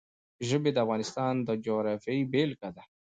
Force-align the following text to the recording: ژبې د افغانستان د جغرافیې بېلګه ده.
ژبې 0.47 0.69
د 0.73 0.77
افغانستان 0.85 1.33
د 1.47 1.49
جغرافیې 1.65 2.27
بېلګه 2.31 2.69
ده. 2.75 2.83